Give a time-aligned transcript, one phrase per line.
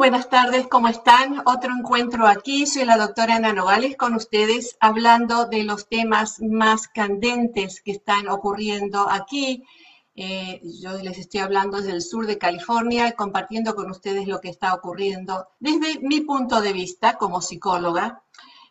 [0.00, 1.42] buenas tardes, ¿cómo están?
[1.44, 2.64] Otro encuentro aquí.
[2.64, 8.26] Soy la doctora Ana Nogales con ustedes hablando de los temas más candentes que están
[8.28, 9.62] ocurriendo aquí.
[10.16, 14.48] Eh, yo les estoy hablando desde el sur de California, compartiendo con ustedes lo que
[14.48, 18.22] está ocurriendo desde mi punto de vista como psicóloga.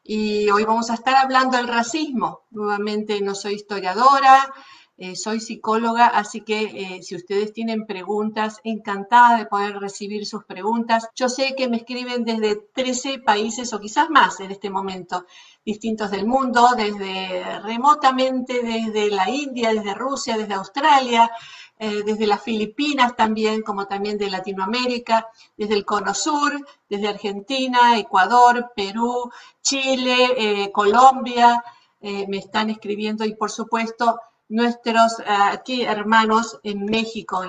[0.04, 2.48] Y hoy vamos a estar hablando del racismo.
[2.50, 4.52] Nuevamente no soy historiadora,
[5.02, 10.43] eh, soy psicóloga, así que eh, si ustedes tienen preguntas, encantada de poder recibir sus
[10.43, 11.07] preguntas.
[11.15, 15.25] Yo sé que me escriben desde 13 países o quizás más en este momento,
[15.65, 21.32] distintos del mundo, desde remotamente, desde la India, desde Rusia, desde Australia,
[21.77, 27.97] eh, desde las Filipinas también, como también de Latinoamérica, desde el Cono Sur, desde Argentina,
[27.97, 31.63] Ecuador, Perú, Chile, Colombia.
[32.02, 34.19] me están escribiendo y por supuesto
[34.50, 37.42] nuestros eh, aquí hermanos en México,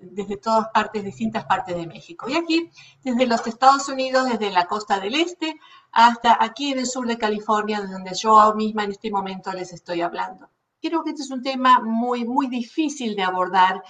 [0.00, 2.28] desde todas partes, distintas partes de México.
[2.28, 2.70] Y aquí,
[3.02, 5.58] desde los Estados Unidos, desde la costa del este
[5.92, 10.00] hasta aquí en el sur de California, donde yo misma en este momento les estoy
[10.02, 10.48] hablando.
[10.80, 13.82] Creo que este es un tema muy, muy difícil de abordar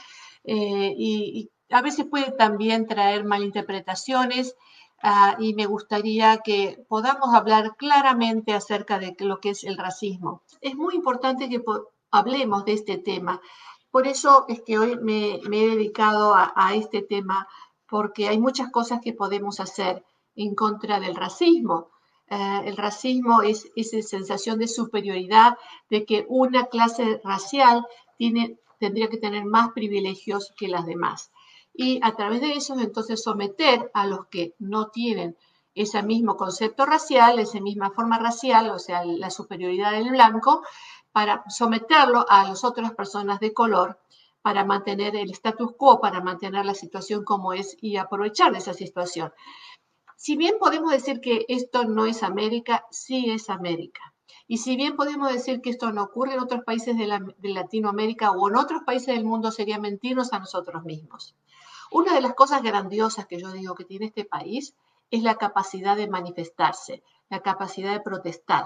[0.42, 4.56] eh, y, a veces puede también traer malinterpretaciones.
[5.02, 10.42] Uh, y me gustaría que podamos hablar claramente acerca de lo que es el racismo.
[10.60, 11.62] Es muy importante que
[12.10, 13.40] hablemos de este tema.
[13.90, 17.48] Por eso es que hoy me, he dedicado a, este tema,
[17.88, 20.04] porque hay muchas cosas que podemos hacer
[20.36, 21.90] en contra del racismo.
[22.28, 27.84] Eh, el racismo es esa sensación de superioridad, de que una clase racial
[28.78, 31.32] tendría que tener más privilegios que las demás.
[31.74, 35.36] Y a través de eso, entonces, someter a los que no tienen
[35.74, 40.62] ese mismo concepto racial, esa misma forma racial, o sea, la superioridad del blanco,
[41.12, 43.98] para someterlo a las otras personas de color
[44.42, 49.32] para mantener el status quo, para mantener la situación como es y aprovechar esa situación.
[50.16, 54.14] Si bien podemos decir que esto no es América, sí es América.
[54.46, 58.32] Y si bien podemos decir que esto no ocurre en otros países de, de Latinoamérica
[58.32, 61.34] o en otros países del mundo, sería mentirnos a nosotros mismos.
[61.90, 64.74] Una de las cosas grandiosas que yo digo que tiene este país
[65.10, 68.64] es la capacidad de manifestarse, la capacidad de protestar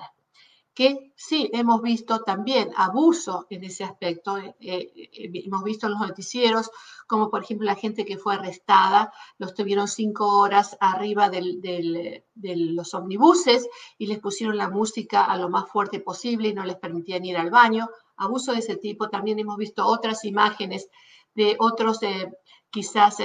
[0.74, 4.36] que sí hemos visto también abuso en ese aspecto.
[4.38, 6.70] Eh, eh, hemos visto en los noticieros,
[7.06, 12.92] como por ejemplo la gente que fue arrestada, los tuvieron cinco horas arriba de los
[12.94, 13.68] omnibuses
[13.98, 17.36] y les pusieron la música a lo más fuerte posible y no les permitían ir
[17.36, 17.88] al baño.
[18.16, 19.08] Abuso de ese tipo.
[19.08, 20.88] También hemos visto otras imágenes
[21.34, 22.32] de otros, eh,
[22.70, 23.18] quizás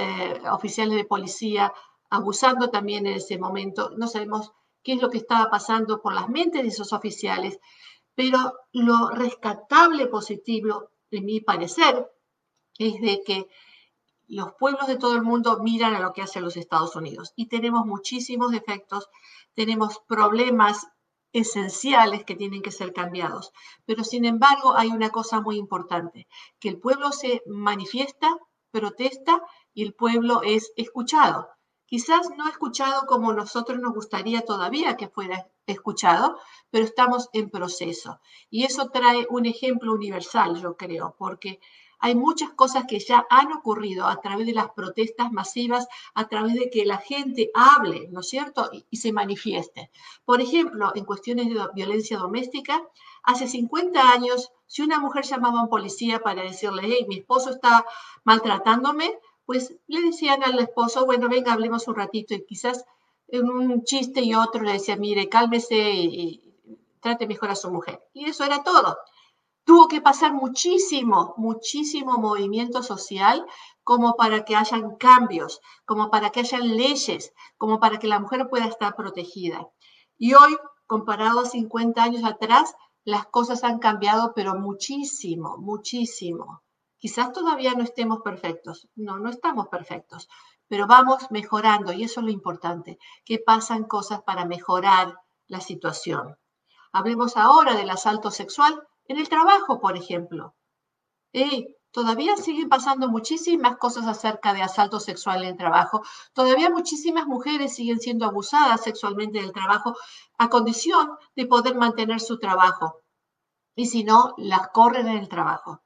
[0.52, 1.72] oficiales de policía
[2.10, 3.90] abusando también en ese momento.
[3.96, 4.52] No sabemos
[4.90, 7.60] qué es lo que estaba pasando por las mentes de esos oficiales,
[8.16, 12.10] pero lo rescatable positivo, en mi parecer,
[12.76, 13.46] es de que
[14.26, 17.46] los pueblos de todo el mundo miran a lo que hacen los Estados Unidos y
[17.46, 19.08] tenemos muchísimos defectos,
[19.54, 20.88] tenemos problemas
[21.32, 23.52] esenciales que tienen que ser cambiados.
[23.86, 26.26] Pero sin embargo hay una cosa muy importante,
[26.58, 28.36] que el pueblo se manifiesta,
[28.72, 29.40] protesta
[29.72, 31.48] y el pueblo es escuchado
[31.90, 36.38] quizás no escuchado como nosotros nos gustaría todavía que fuera escuchado,
[36.70, 38.20] pero estamos en proceso.
[38.48, 41.58] Y eso trae un ejemplo universal, yo creo, porque
[41.98, 46.54] hay muchas cosas que ya han ocurrido a través de las protestas masivas, a través
[46.54, 48.70] de que la gente hable, ¿no es cierto?
[48.72, 49.90] Y, se manifieste.
[50.24, 52.80] Por ejemplo, en cuestiones de violencia doméstica,
[53.24, 57.50] hace 50 años, si una mujer llamaba a un policía para decirle, hey, mi esposo
[57.50, 57.84] está
[58.22, 59.18] maltratándome,
[59.50, 62.84] pues le decían al esposo, bueno, venga, hablemos un ratito y quizás
[63.32, 66.54] un chiste y otro le decía, mire, cálmese y,
[67.00, 68.00] trate mejor a su mujer.
[68.12, 68.96] Y eso era todo.
[69.64, 73.44] Tuvo que pasar muchísimo, muchísimo movimiento social
[73.82, 78.48] como para que hayan cambios, como para que hayan leyes, como para que la mujer
[78.48, 79.68] pueda estar protegida.
[80.16, 80.56] Y hoy,
[80.86, 86.62] comparado a 50 años atrás, las cosas han cambiado, pero muchísimo, muchísimo.
[87.00, 90.28] Quizás todavía no estemos perfectos, no, no estamos perfectos,
[90.68, 95.14] pero vamos mejorando y eso es lo importante, que pasan cosas para mejorar
[95.46, 96.36] la situación.
[96.92, 100.54] Hablemos ahora del asalto sexual en el trabajo, por ejemplo.
[101.32, 106.02] Y todavía siguen pasando muchísimas cosas acerca de asalto sexual en el trabajo.
[106.34, 109.96] Todavía muchísimas mujeres siguen siendo abusadas sexualmente en el trabajo
[110.36, 113.00] a condición de poder mantener su trabajo.
[113.74, 115.80] Y si no, las corren en el trabajo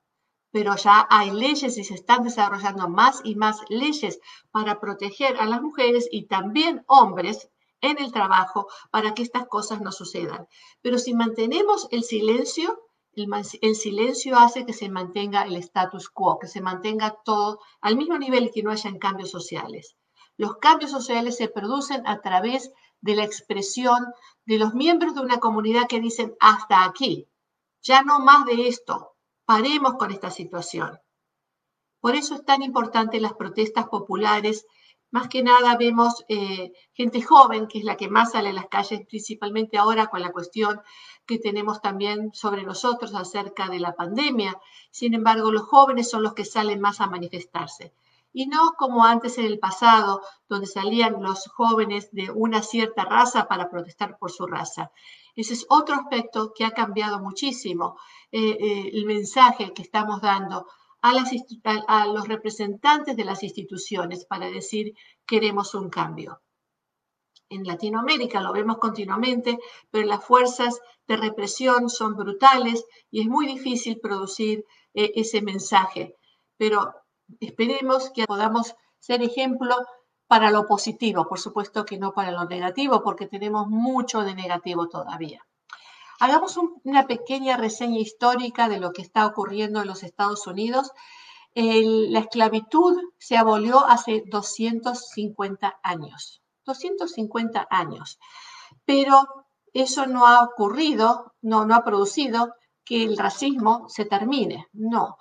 [0.55, 4.21] pero ya hay leyes y se están desarrollando más y más leyes
[4.53, 9.81] para proteger a las mujeres y también hombres en el trabajo para que estas cosas
[9.81, 10.47] no sucedan.
[10.81, 12.81] Pero si mantenemos el silencio,
[13.15, 18.17] el, silencio hace que se mantenga el status quo, que se mantenga todo al mismo
[18.17, 19.97] nivel y que no hayan cambios sociales.
[20.37, 22.71] Los cambios sociales se producen a través
[23.01, 24.07] de la expresión
[24.47, 27.27] de los miembros de una comunidad que dicen hasta aquí,
[27.83, 29.14] ya no más de esto,
[29.45, 30.99] paremos con esta situación.
[32.01, 34.67] Por eso es tan importante las protestas populares.
[35.11, 38.67] Más que nada vemos eh, gente joven, que es la que más sale a las
[38.67, 40.83] calles, principalmente ahora con la cuestión
[41.27, 44.59] que tenemos también sobre nosotros acerca de la pandemia.
[44.91, 47.95] Sin embargo, los jóvenes son los que salen más a manifestarse.
[48.33, 53.47] Y no como antes en el pasado, donde salían los jóvenes de una cierta raza
[53.47, 54.91] para protestar por su raza.
[55.35, 57.99] Ese es otro aspecto que ha cambiado muchísimo
[58.31, 60.67] eh, eh, el mensaje que estamos dando
[61.03, 64.95] a, los representantes de las instituciones para decir
[65.27, 66.41] queremos un cambio
[67.51, 69.59] en Latinoamérica, lo vemos continuamente,
[69.91, 74.65] pero las fuerzas de represión son brutales y es muy difícil producir
[74.95, 76.17] eh, ese mensaje.
[76.57, 76.95] Pero
[77.41, 79.77] esperemos que podamos ser ejemplo
[80.27, 84.89] para lo positivo, por supuesto que no para lo negativo, porque tenemos mucho de negativo
[84.89, 85.45] todavía.
[86.21, 90.93] Hagamos una pequeña reseña histórica de lo que está ocurriendo en los Estados Unidos.
[91.55, 96.43] la esclavitud se abolió hace 250 años.
[96.65, 98.19] 250 años.
[98.85, 102.55] Pero eso no ha ocurrido, no, no ha producido
[102.85, 104.69] que el racismo se termine.
[104.73, 105.17] No.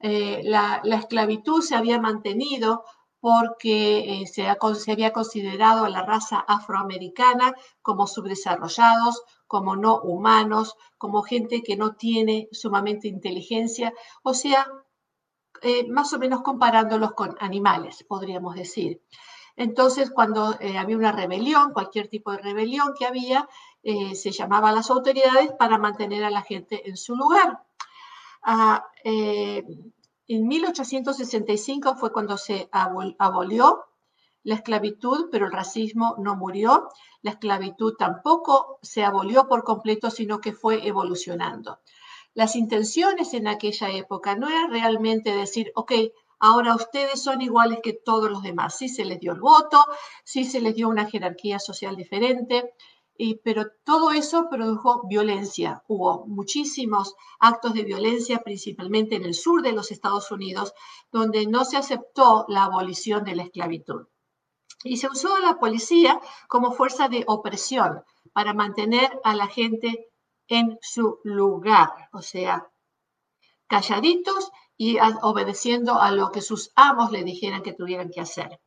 [0.00, 2.84] Eh, la, esclavitud se había mantenido
[3.24, 11.22] porque eh, se, había considerado a la raza afroamericana como subdesarrollados, como no humanos, como
[11.22, 14.70] gente que no tiene sumamente inteligencia, o sea,
[15.62, 19.00] eh, más o menos comparándolos con animales, podríamos decir.
[19.56, 23.48] Entonces, cuando eh, había una rebelión, cualquier tipo de rebelión que había,
[23.82, 27.64] eh, se llamaba a las autoridades para mantener a la gente en su lugar.
[28.42, 28.84] Ah,
[30.28, 33.84] en 1865 fue cuando se abolió
[34.44, 36.88] la esclavitud, pero el racismo no murió.
[37.22, 41.80] La esclavitud tampoco se abolió por completo, sino que fue evolucionando.
[42.34, 45.92] Las intenciones en aquella época no era realmente decir, ok,
[46.40, 48.76] ahora ustedes son iguales que todos los demás.
[48.76, 49.82] Sí se les dio el voto,
[50.24, 52.74] sí se les dio una jerarquía social diferente,
[53.44, 55.82] pero todo eso produjo violencia.
[55.86, 60.72] Hubo muchísimos actos de violencia, principalmente en el sur de los Estados Unidos,
[61.12, 64.06] donde no se aceptó la abolición de la esclavitud.
[64.82, 68.02] Y se usó a la policía como fuerza de opresión
[68.32, 70.10] para mantener a la gente
[70.48, 72.68] en su lugar, o sea,
[73.66, 78.60] calladitos y obedeciendo a lo que sus amos le dijeran que tuvieran que hacer.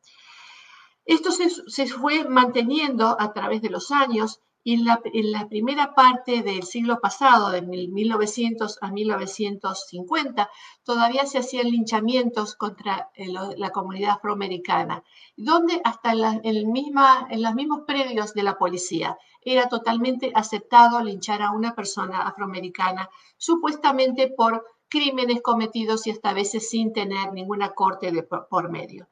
[1.08, 6.64] Esto se, fue manteniendo a través de los años y en la, primera parte del
[6.64, 10.50] siglo pasado, de 1900 a 1950,
[10.82, 15.02] todavía se hacían linchamientos contra eh, la comunidad afroamericana,
[15.34, 21.52] donde hasta en, en los mismos predios de la policía era totalmente aceptado linchar a
[21.52, 23.08] una persona afroamericana,
[23.38, 28.12] supuestamente por crímenes cometidos y hasta veces sin tener ninguna corte
[28.50, 29.08] por medio.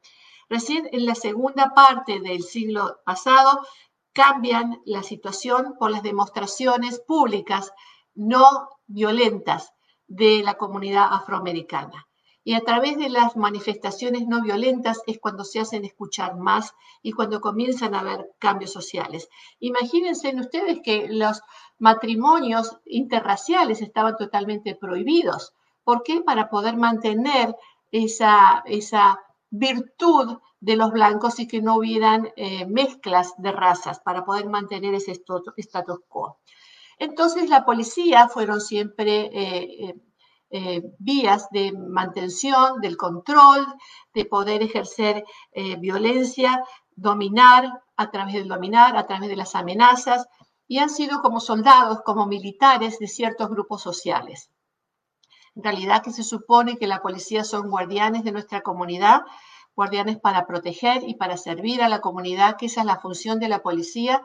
[0.49, 3.65] Recién en la segunda parte del siglo pasado
[4.13, 7.71] cambian la situación por las demostraciones públicas
[8.15, 9.73] no violentas
[10.07, 12.07] de la comunidad afroamericana.
[12.43, 16.73] Y a través de las manifestaciones no violentas es cuando se hacen escuchar más
[17.03, 19.27] y cuando comienzan a haber cambios sociales.
[19.59, 21.41] Imagínense ustedes que los
[21.77, 25.53] matrimonios interraciales estaban totalmente prohibidos.
[25.83, 26.21] ¿Por qué?
[26.21, 27.53] Para poder mantener
[27.91, 34.25] esa, esa virtud de los blancos y que no hubieran eh, mezclas de razas para
[34.25, 36.39] poder mantener ese status quo.
[36.99, 39.95] Entonces la policía fueron siempre eh,
[40.49, 43.67] eh, vías de mantención, del control,
[44.13, 45.23] de poder ejercer
[45.79, 46.63] violencia,
[46.95, 50.27] dominar a través del dominar, a través de las amenazas,
[50.67, 54.49] y han sido como soldados, como militares de ciertos grupos sociales.
[55.59, 59.21] Realidad que se supone que la policía son guardianes de nuestra comunidad,
[59.75, 63.49] guardianes para proteger y para servir a la comunidad, que esa es la función de
[63.49, 64.21] la policía.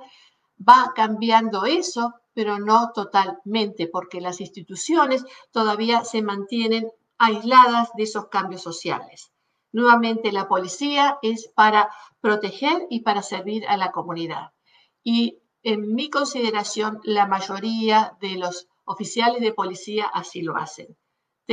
[0.60, 8.28] Va cambiando eso, pero no totalmente, porque las instituciones todavía se mantienen aisladas de esos
[8.28, 9.32] cambios sociales.
[9.72, 11.88] Nuevamente, la policía es para
[12.20, 14.50] proteger y para servir a la comunidad.
[15.02, 20.94] Y en mi consideración, la mayoría de los oficiales de policía así lo hacen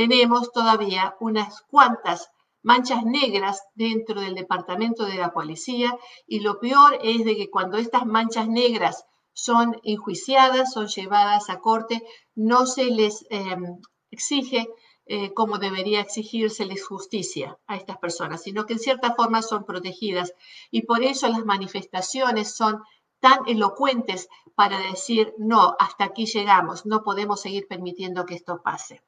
[0.00, 2.30] tenemos todavía unas cuantas
[2.62, 5.94] manchas negras dentro del departamento de la policía
[6.26, 9.04] y lo peor es de que cuando estas manchas negras
[9.34, 12.02] son enjuiciadas, son llevadas a corte,
[12.34, 13.78] no se les em,
[14.10, 14.70] exige
[15.04, 20.32] eh, como debería exigírseles justicia a estas personas, sino que en cierta forma son protegidas.
[20.70, 22.82] Y por eso las manifestaciones son
[23.20, 29.02] tan elocuentes para decir, no, hasta aquí llegamos, no podemos seguir permitiendo que esto pase.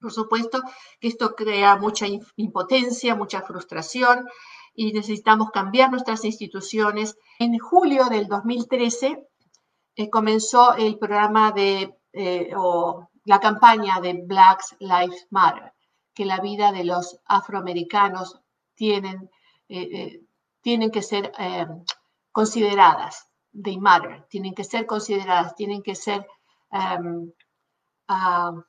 [0.00, 0.62] Por supuesto
[1.00, 4.26] que esto crea mucha impotencia, mucha frustración
[4.74, 7.16] y necesitamos cambiar nuestras instituciones.
[7.38, 9.26] En julio del 2013
[9.96, 15.72] eh, comenzó el programa de, eh, o la campaña de Black Lives Matter,
[16.14, 18.40] que la vida de los afroamericanos
[18.74, 19.30] tienen,
[19.68, 20.20] eh,
[20.60, 21.32] tienen que ser
[22.30, 23.26] consideradas,
[23.62, 26.26] they matter, tienen que ser consideradas, tienen que ser
[26.70, 27.32] um,
[28.08, 28.62] uh,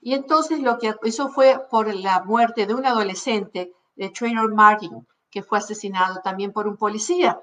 [0.00, 5.06] Y entonces lo que eso fue por la muerte de un adolescente, de Traynor Martin,
[5.30, 7.40] que fue asesinado también por un policía.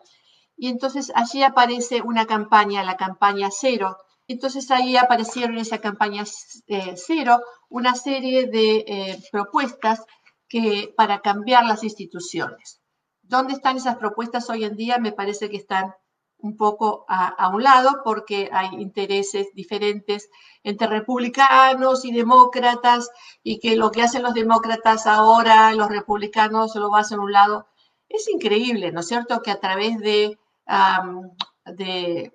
[0.55, 3.97] Y entonces allí aparece una campaña, la campaña cero.
[4.27, 6.23] Entonces ahí aparecieron en esa campaña
[6.67, 10.03] eh, cero una serie de eh, propuestas
[10.47, 12.79] que, para cambiar las instituciones.
[13.23, 14.99] ¿Dónde están esas propuestas hoy en día?
[14.99, 15.93] Me parece que están
[16.43, 20.29] un poco a, un lado porque hay intereses diferentes
[20.63, 23.09] entre republicanos y demócratas
[23.43, 27.67] y que lo que hacen los demócratas ahora, los republicanos lo hacen a un lado.
[28.09, 30.37] Es increíble, ¿no es cierto?, que a través de,
[31.65, 32.33] de,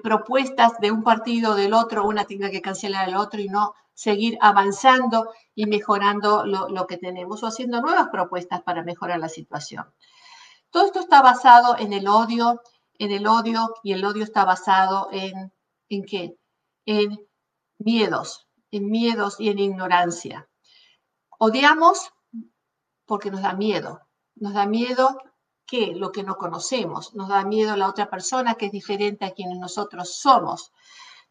[0.00, 3.74] propuestas de un partido o del otro, una tenga que cancelar al otro y no
[3.94, 9.92] seguir avanzando y mejorando lo que tenemos o haciendo nuevas propuestas para mejorar la situación.
[10.70, 12.60] Todo esto está basado en el odio,
[12.98, 15.52] en el odio, y el odio está basado en,
[15.88, 16.36] ¿en qué?
[16.86, 17.18] En
[17.78, 20.48] miedos, en miedos y en ignorancia.
[21.38, 22.12] Odiamos
[23.06, 24.00] porque nos da miedo.
[24.36, 25.18] Nos da miedo
[25.66, 29.30] que lo que no conocemos, nos da miedo la otra persona que es diferente a
[29.30, 30.72] quienes nosotros somos.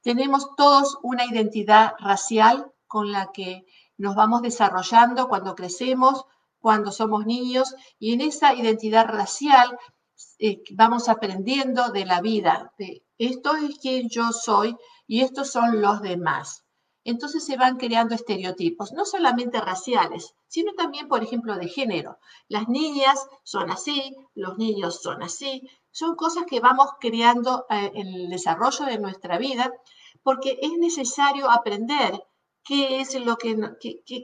[0.01, 3.65] Tenemos todos una identidad racial con la que
[3.97, 6.25] nos vamos desarrollando cuando crecemos,
[6.59, 9.77] cuando somos niños y en esa identidad racial
[10.37, 14.75] eh, vamos aprendiendo de la vida, de esto es quien yo soy
[15.07, 16.63] y estos son los demás.
[17.03, 22.19] Entonces se van creando estereotipos, no solamente raciales, sino también, por ejemplo, de género.
[22.47, 25.67] Las niñas son así, los niños son así.
[25.91, 29.71] Son cosas que vamos creando eh, en el desarrollo de nuestra vida
[30.23, 32.21] porque es necesario aprender
[32.63, 33.57] qué es lo que,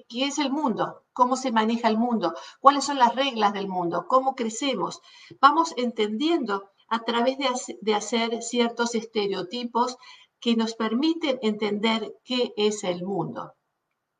[0.10, 4.36] es el mundo, cómo se maneja el mundo, cuáles son las reglas del mundo, cómo
[4.36, 5.02] crecemos.
[5.40, 7.38] Vamos entendiendo a través
[7.82, 9.98] de, hacer ciertos estereotipos
[10.40, 13.54] que nos permiten entender qué es el mundo.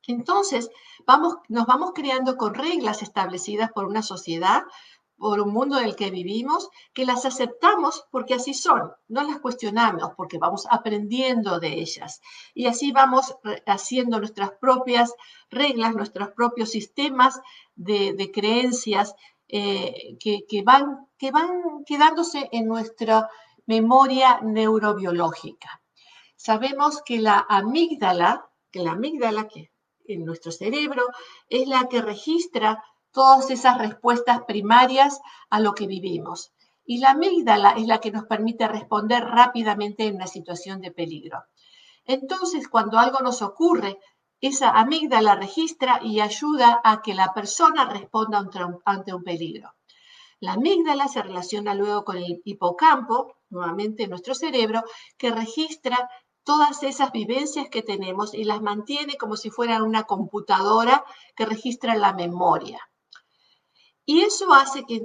[0.08, 0.70] Entonces,
[1.06, 4.64] vamos, nos vamos creando con reglas establecidas por una sociedad,
[5.18, 9.40] por un mundo en el que vivimos, que las aceptamos porque así son, no las
[9.40, 12.22] cuestionamos porque vamos aprendiendo de ellas.
[12.54, 15.14] Y así vamos haciendo nuestras propias
[15.50, 17.40] reglas, nuestros propios sistemas
[17.76, 19.16] de, creencias
[19.48, 23.30] eh, que, van, que van quedándose en nuestra
[23.66, 25.82] memoria neurobiológica.
[26.36, 29.72] Sabemos que la amígdala, que la amígdala que
[30.08, 31.04] en nuestro cerebro
[31.50, 32.84] es la que registra
[33.16, 36.52] todas esas respuestas primarias a lo que vivimos.
[36.86, 41.46] Y la amígdala es la que nos permite responder rápidamente en una situación de peligro.
[42.06, 43.98] Entonces, cuando algo nos ocurre,
[44.42, 48.46] esa amígdala registra y ayuda a que la persona responda
[48.84, 49.74] ante un, peligro.
[50.42, 54.84] La amígdala se relaciona luego con el hipocampo, nuevamente en nuestro cerebro,
[55.18, 56.10] que registra
[56.44, 61.06] todas esas vivencias que tenemos y las mantiene como si fueran una computadora
[61.36, 62.80] que registra la memoria.
[64.06, 65.02] Y eso hace que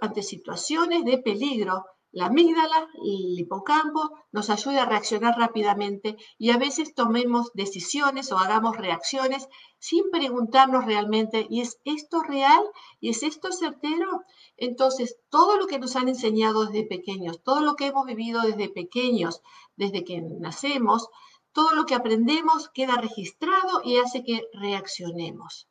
[0.00, 6.56] ante situaciones de peligro, la amígdala, el hipocampo, nos ayude a reaccionar rápidamente y a
[6.56, 12.64] veces tomemos decisiones o hagamos reacciones sin preguntarnos realmente, ¿y es esto real?
[12.98, 14.22] ¿Y es esto certero?
[14.56, 18.68] Entonces, todo lo que nos han enseñado desde pequeños, todo lo que hemos vivido desde
[18.68, 19.40] pequeños,
[19.76, 21.08] desde que nacemos,
[21.52, 25.69] todo lo que aprendemos queda registrado y hace que reaccionemos.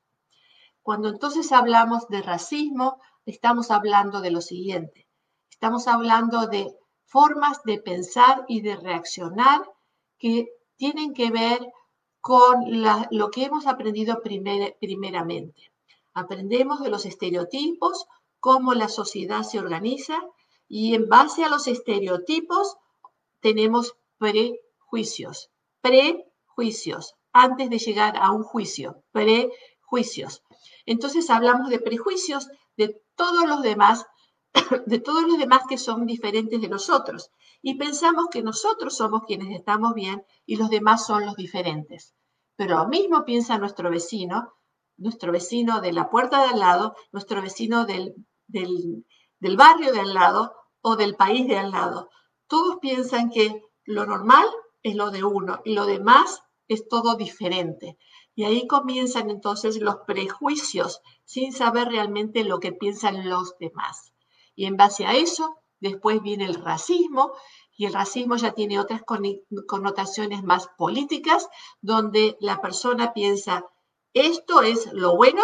[0.82, 5.08] Cuando entonces hablamos de racismo, estamos hablando de lo siguiente.
[5.50, 6.74] Estamos hablando de
[7.06, 9.62] formas de pensar y de reaccionar
[10.18, 11.60] que tienen que ver
[12.22, 12.66] con
[13.12, 15.72] lo que hemos aprendido primeramente.
[16.14, 18.08] Aprendemos de los estereotipos,
[18.40, 20.22] cómo la sociedad se organiza
[20.68, 22.78] y en base a los estereotipos
[23.42, 25.50] tenemos prejuicios,
[25.82, 29.54] prejuicios, antes de llegar a un juicio, prejuicios.
[30.86, 34.06] Entonces hablamos de prejuicios de todos los demás
[34.86, 37.32] de todos los demás que son diferentes de nosotros.
[37.62, 42.16] Y pensamos que nosotros somos quienes estamos bien y los demás son los diferentes.
[42.56, 44.54] Pero lo mismo piensa nuestro vecino,
[44.98, 48.16] nuestro vecino de la puerta de al lado, nuestro vecino del,
[48.48, 49.06] del,
[49.40, 52.10] del barrio de al lado o del país de al lado.
[52.48, 54.46] Todos piensan que lo normal
[54.84, 57.98] es lo de uno y lo demás es todo diferente.
[58.40, 64.14] Y ahí comienzan entonces los prejuicios sin saber realmente lo que piensan los demás.
[64.56, 67.34] Y en base a eso, después viene el racismo,
[67.76, 69.02] y el racismo ya tiene otras
[69.68, 71.50] connotaciones más políticas,
[71.82, 73.66] donde la persona piensa,
[74.14, 75.44] esto es lo bueno,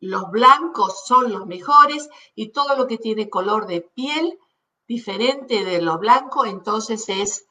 [0.00, 4.38] los blancos son los mejores y todo lo que tiene color de piel
[4.86, 7.47] diferente de lo blanco, entonces es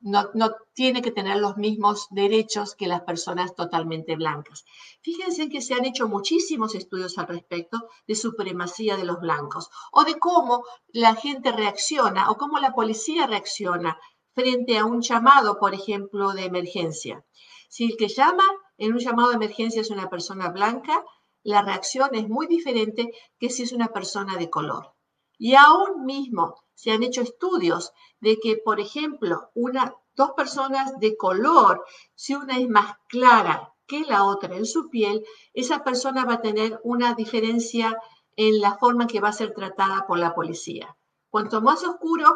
[0.00, 0.30] no,
[0.74, 4.64] tiene que tener los mismos derechos que las personas totalmente blancas.
[5.02, 10.04] Fíjense que se han hecho muchísimos estudios al respecto de supremacía de los blancos o
[10.04, 13.98] de cómo la gente reacciona o cómo la policía reacciona
[14.34, 17.24] frente a un llamado, por ejemplo, de emergencia.
[17.68, 18.44] Si el que llama
[18.76, 21.04] en un llamado de emergencia es una persona blanca,
[21.42, 24.94] la reacción es muy diferente que si es una persona de color.
[25.38, 31.16] Y aún mismo se han hecho estudios de que, por ejemplo, una, dos personas de
[31.16, 36.34] color, si una es más clara que la otra en su piel, esa persona va
[36.34, 37.98] a tener una diferencia
[38.36, 40.96] en la forma en que va a ser tratada por la policía.
[41.28, 42.32] Cuanto más oscuro,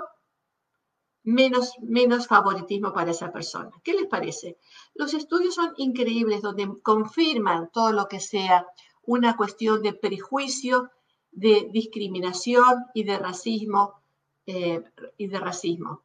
[1.22, 3.70] menos, menos favoritismo para esa persona.
[3.84, 4.58] ¿Qué les parece?
[4.94, 8.66] Los estudios son increíbles donde confirman todo lo que sea
[9.04, 10.90] una cuestión de prejuicio,
[11.30, 14.01] de discriminación y de racismo
[14.46, 14.82] eh,
[15.16, 16.02] y de racismo.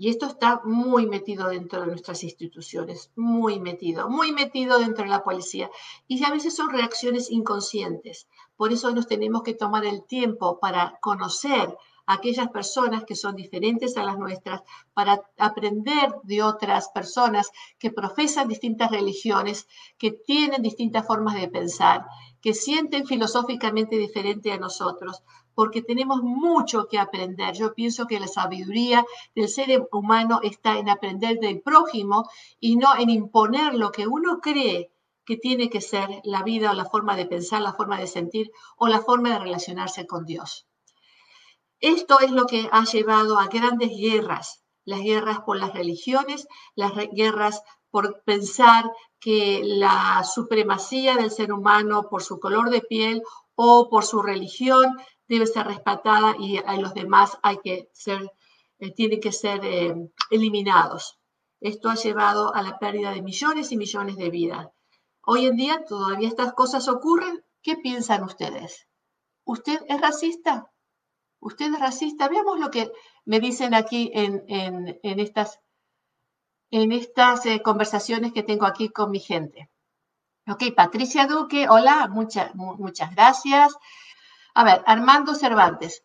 [0.00, 5.10] Y esto está muy metido dentro de nuestras instituciones, muy metido, muy metido dentro de
[5.10, 5.70] la policía.
[6.08, 8.26] Y a veces son reacciones inconscientes.
[8.56, 11.76] Por eso nos tenemos que tomar el tiempo para conocer
[12.06, 14.62] a aquellas personas que son diferentes a las nuestras,
[14.94, 22.06] para aprender de otras personas que profesan distintas religiones, que tienen distintas formas de pensar,
[22.40, 25.22] que sienten filosóficamente diferente a nosotros,
[25.60, 27.52] porque tenemos mucho que aprender.
[27.54, 32.96] Yo pienso que la sabiduría del ser humano está en aprender del prójimo y no
[32.98, 34.90] en imponer lo que uno cree
[35.26, 38.50] que tiene que ser la vida o la forma de pensar, la forma de sentir
[38.78, 40.66] o la forma de relacionarse con Dios.
[41.78, 46.92] Esto es lo que ha llevado a grandes guerras, las guerras por las religiones, las
[47.12, 53.22] guerras por pensar que la supremacía del ser humano por su color de piel
[53.54, 54.96] o por su religión
[55.30, 58.32] debe ser respetada y a los demás hay que ser,
[58.80, 59.94] eh, tienen que ser eh,
[60.28, 61.20] eliminados.
[61.60, 64.66] Esto ha llevado a la pérdida de millones y millones de vidas.
[65.22, 67.44] Hoy en día todavía estas cosas ocurren.
[67.62, 68.88] ¿Qué piensan ustedes?
[69.44, 70.72] ¿Usted es racista?
[71.38, 72.26] ¿Usted es racista?
[72.28, 72.90] Veamos lo que
[73.24, 75.60] me dicen aquí en, estas,
[76.72, 79.70] en estas eh, conversaciones que tengo aquí con mi gente.
[80.48, 83.76] Ok, Patricia Duque, hola, muchas muchas gracias.
[84.54, 86.02] A ver, Armando Cervantes.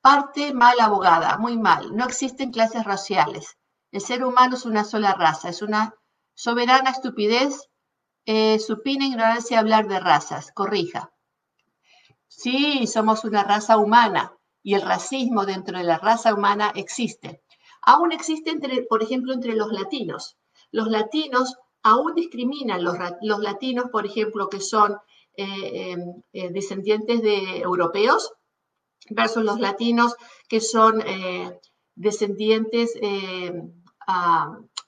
[0.00, 1.94] Parte mal abogada, muy mal.
[1.94, 3.56] No existen clases raciales.
[3.90, 5.94] El ser humano es una sola raza, es una
[6.34, 7.68] soberana estupidez,
[8.26, 10.52] eh, supina ignorancia hablar de razas.
[10.52, 11.12] Corrija.
[12.26, 17.42] Sí, somos una raza humana y el racismo dentro de la raza humana existe.
[17.82, 20.36] Aún existe, entre, por ejemplo, entre los latinos.
[20.70, 24.98] Los latinos aún discriminan los, los latinos, por ejemplo, que son
[25.40, 26.00] eh, em,
[26.32, 28.32] eh, descendientes de europeos
[29.10, 30.16] versus los latinos
[30.48, 31.60] que son eh,
[31.94, 32.94] descendientes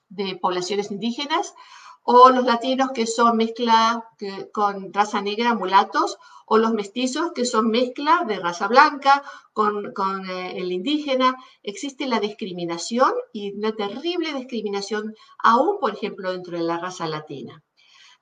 [0.09, 1.55] de poblaciones indígenas
[2.03, 4.05] o los latinos que son mezcla
[4.53, 10.29] con raza negra, mulatos, o los mestizos que son mezcla de raza blanca con, con
[10.29, 11.37] el indígena.
[11.63, 17.63] Existe la discriminación y una terrible discriminación aún, por ejemplo, dentro de la raza latina.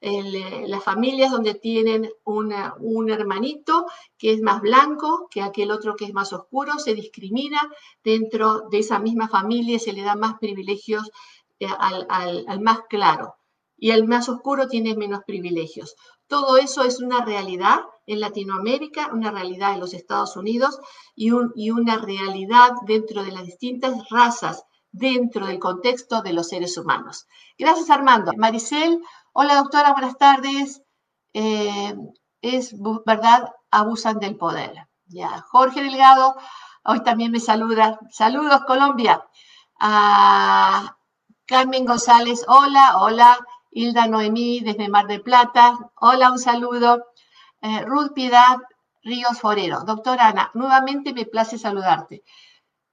[0.01, 6.05] Eh, las familias donde tienen un hermanito que es más blanco que aquel otro que
[6.05, 7.61] es más oscuro, se discrimina
[8.05, 11.11] dentro de esa misma familia se le da más privilegios
[11.59, 13.35] eh, al, más claro
[13.77, 15.97] y el más oscuro tiene menos privilegios.
[16.29, 20.79] Todo eso es una realidad en Latinoamérica, una realidad en los Estados Unidos
[21.17, 26.77] y, y una realidad dentro de las distintas razas dentro del contexto de los seres
[26.77, 27.27] humanos.
[27.59, 28.33] Gracias, Armando.
[28.37, 29.01] Maricel,
[29.41, 30.83] hola doctora, buenas tardes.
[31.33, 31.95] Eh,
[32.43, 32.75] es
[33.07, 34.89] verdad, abusan del poder.
[35.07, 36.35] Ya, Jorge Delgado,
[36.83, 38.01] hoy también me saluda.
[38.11, 39.25] Saludos, Colombia.
[39.79, 40.97] A
[41.47, 43.39] Carmen González, hola, hola.
[43.71, 47.07] Hilda Noemí, desde Mar del Plata, hola, un saludo.
[47.63, 48.57] Eh, Ruth Piedad
[49.05, 49.85] Ríos Forero.
[49.85, 52.25] Doctora Ana, nuevamente me place saludarte.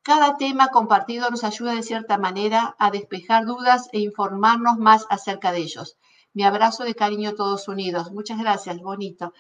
[0.03, 5.51] Cada tema compartido nos ayuda de cierta manera a despejar dudas e informarnos más acerca
[5.51, 5.97] de ellos.
[6.36, 8.12] Mi abrazo de cariño todos unidos.
[8.12, 9.34] Muchas gracias, bonito.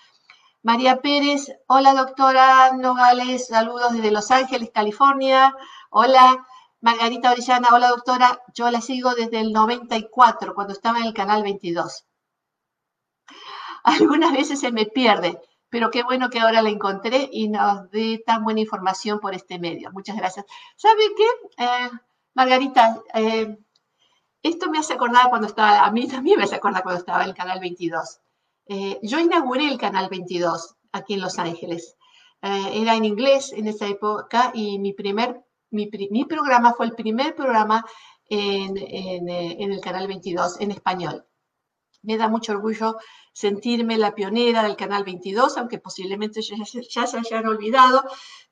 [0.63, 5.53] María Pérez, hola doctora Nogales, saludos desde Los Ángeles, California.
[5.89, 6.47] Hola,
[6.79, 11.43] Margarita Orellana, hola doctora, yo la sigo desde el 94, cuando estaba en el canal
[11.43, 12.05] 22.
[13.83, 18.23] Algunas veces se me pierde, pero qué bueno que ahora la encontré y nos dé
[18.25, 19.91] tan buena información por este medio.
[19.91, 20.45] Muchas gracias.
[20.77, 21.65] ¿Sabe qué?
[21.65, 21.89] Eh,
[22.35, 23.57] Margarita, eh,
[24.47, 27.29] esto me hace acordar cuando estaba, a mí también me hace acordar cuando estaba en
[27.29, 28.19] el canal 22.
[28.67, 31.95] Eh, yo inauguré el canal 22 aquí en Los Ángeles.
[32.41, 35.87] era en inglés en esa época y mi primer, mi,
[36.25, 37.83] programa fue el primer programa
[38.29, 41.25] en, en el canal 22 en español.
[42.03, 42.97] Me da mucho orgullo
[43.35, 48.01] sentirme la pionera del Canal 22, aunque posiblemente ya, se hayan olvidado,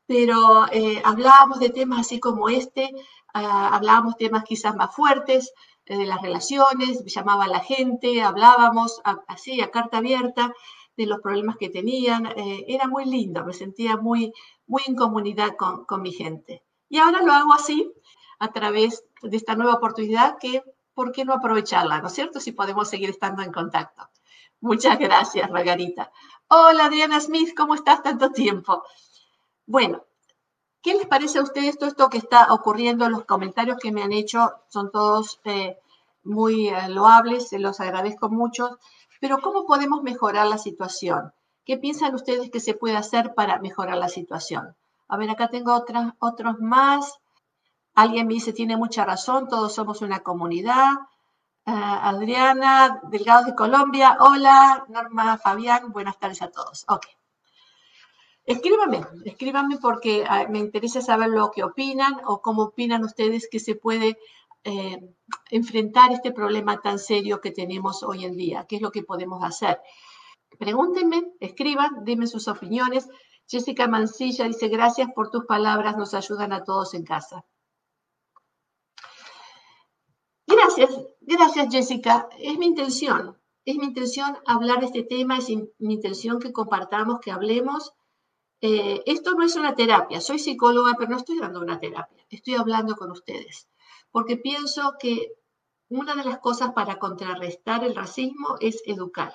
[0.05, 2.91] pero eh, hablábamos de temas así como este,
[3.33, 5.53] ah, hablábamos temas quizás más fuertes,
[5.85, 10.53] eh, de las relaciones, llamaba a la gente, hablábamos así a carta abierta
[10.97, 12.27] de los problemas que tenían.
[12.27, 14.33] Eh, era muy lindo, me sentía muy,
[14.67, 16.63] muy en comunidad con, con mi gente.
[16.89, 17.91] Y ahora lo hago así,
[18.39, 22.01] a través de esta nueva oportunidad que, ¿por qué no aprovecharla?
[22.01, 22.39] ¿No es cierto?
[22.39, 24.09] Si podemos seguir estando en contacto.
[24.59, 26.11] Muchas gracias, Margarita.
[26.47, 28.83] Hola, Adriana Smith, ¿cómo estás tanto tiempo?
[29.65, 30.05] Bueno,
[30.83, 33.09] ¿qué les parece a ustedes todo esto que está ocurriendo?
[33.09, 35.77] Los comentarios que me han hecho son todos eh,
[36.23, 38.77] muy eh, loables, se los agradezco mucho,
[39.19, 41.33] pero ¿cómo podemos mejorar la situación?
[41.65, 44.75] ¿Qué piensan ustedes que se puede hacer para mejorar la situación?
[45.07, 47.19] A ver, acá tengo otras, otros más.
[47.95, 50.95] Alguien me dice, tiene mucha razón, todos somos una comunidad.
[51.65, 54.17] Adriana Delgado de Colombia.
[54.19, 55.93] Hola, Norma Fabián.
[55.93, 56.83] Buenas tardes a todos.
[56.89, 57.05] Ok.
[58.45, 63.59] Escríbanme, escríbanme porque ah, me interesa saber lo que opinan o cómo opinan ustedes que
[63.59, 64.17] se puede
[64.65, 64.99] eh,
[65.49, 68.65] enfrentar este problema tan serio que tenemos hoy en día.
[68.67, 69.79] ¿Qué es lo que podemos hacer?
[70.59, 73.07] Pregúntenme, escriban, denme sus opiniones.
[73.47, 77.45] Jessica Mancilla dice, gracias por tus palabras, nos ayudan a todos en casa.
[80.45, 80.89] Gracias,
[81.21, 82.27] gracias Jessica.
[82.39, 87.19] Es mi intención, es mi intención hablar de este tema, es mi intención que compartamos,
[87.21, 87.93] que hablemos.
[88.65, 92.55] Eh, esto no es una terapia, soy psicóloga, pero no estoy dando una terapia, estoy
[92.55, 93.67] hablando con ustedes,
[94.09, 95.33] porque pienso que
[95.89, 99.33] una de las cosas para contrarrestar el racismo es educar.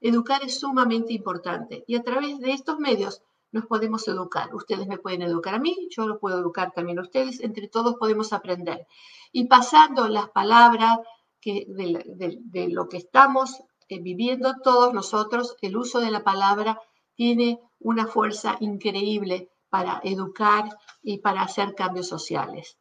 [0.00, 4.54] Educar es sumamente importante y a través de estos medios nos podemos educar.
[4.54, 7.96] Ustedes me pueden educar a mí, yo lo puedo educar también a ustedes, entre todos
[7.96, 8.86] podemos aprender.
[9.32, 10.98] Y pasando las palabras
[11.40, 16.80] que, de, lo que estamos eh, viviendo todos nosotros, el uso de la palabra
[17.16, 22.78] tiene una fuerza increíble para educar y para hacer cambios sociales.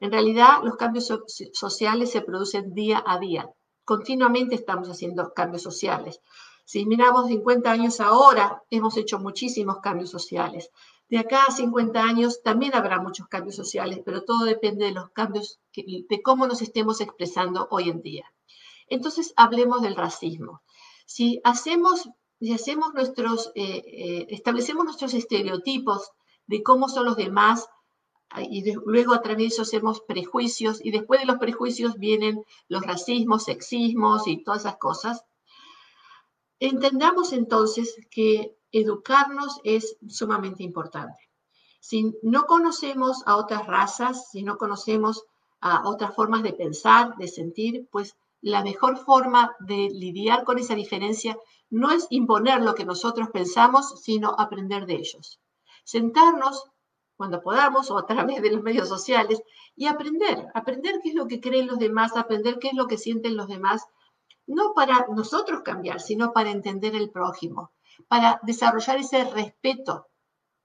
[0.00, 1.12] En realidad, los cambios
[1.52, 3.48] sociales se producen día a día.
[3.84, 6.20] Continuamente estamos haciendo cambios sociales.
[6.64, 10.70] Si miramos 50 años ahora, hemos hecho muchísimos cambios sociales.
[11.08, 15.10] De acá a 50 años también habrá muchos cambios sociales, pero todo depende de los
[15.10, 18.24] cambios, de cómo nos estemos expresando hoy en día.
[18.88, 20.62] Entonces, hablemos del racismo.
[21.06, 22.08] Si hacemos,
[22.40, 26.10] si hacemos nuestros, eh, eh, establecemos nuestros estereotipos
[26.46, 27.68] de cómo son los demás,
[28.50, 32.82] y luego a través de eso hacemos prejuicios, y después de los prejuicios vienen los
[32.82, 35.24] racismos, sexismos y todas esas cosas,
[36.58, 41.28] Entendamos entonces que educarnos es sumamente importante.
[41.80, 45.24] Si no conocemos a otras razas, si no conocemos
[45.60, 50.74] a otras formas de pensar, de sentir, pues la mejor forma de lidiar con esa
[50.74, 51.36] diferencia
[51.70, 55.40] no es imponer lo que nosotros pensamos, sino aprender de ellos.
[55.84, 56.64] Sentarnos
[57.16, 59.40] cuando podamos o a través de los medios sociales
[59.74, 62.98] y aprender, aprender qué es lo que creen los demás, aprender qué es lo que
[62.98, 63.86] sienten los demás
[64.46, 67.72] no para nosotros cambiar, sino para entender el prójimo,
[68.08, 70.06] para desarrollar ese respeto,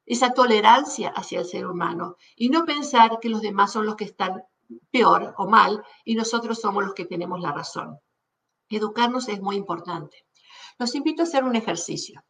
[0.06, 4.06] esa tolerancia hacia el ser humano y no pensar que los demás son los que
[4.06, 4.44] están
[4.92, 8.00] peor o mal y nosotros somos los que tenemos la razón.
[8.70, 10.26] Educarnos es muy importante.
[10.80, 12.24] Los invito a hacer un ejercicio.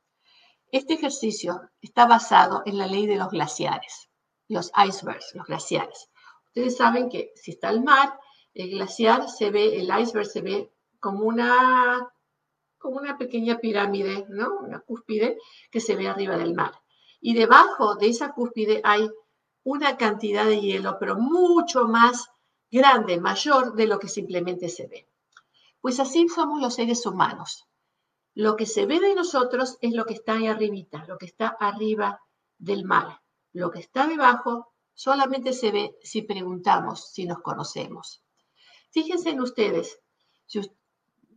[0.71, 4.09] Este ejercicio está basado en la ley de los glaciares,
[4.47, 6.09] los icebergs, los glaciares.
[6.47, 8.17] Ustedes saben que si está el mar,
[8.53, 12.09] el glaciar se ve, el iceberg se ve como una,
[12.77, 14.59] como una pequeña pirámide, ¿no?
[14.59, 15.37] Una cúspide
[15.71, 16.73] que se ve arriba del mar.
[17.19, 19.09] Y debajo de esa cúspide hay
[19.63, 22.29] una cantidad de hielo, pero mucho más
[22.71, 25.07] grande, mayor de lo que simplemente se ve.
[25.81, 27.67] Pues así somos los seres humanos.
[28.33, 31.47] Lo que se ve de nosotros es lo que está ahí arribita, lo que está
[31.59, 32.21] arriba
[32.57, 33.21] del mar.
[33.53, 38.23] Lo que está debajo solamente se ve si preguntamos, si nos conocemos.
[38.91, 39.99] Fíjense en ustedes,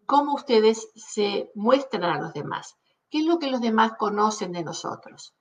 [0.06, 2.76] cómo ustedes se muestran a los demás.
[3.10, 5.34] ¿Qué es lo que los demás conocen de nosotros?